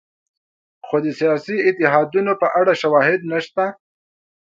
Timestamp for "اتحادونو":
1.69-2.33